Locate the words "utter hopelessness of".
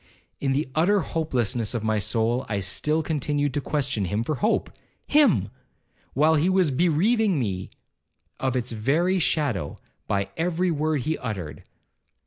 0.73-1.83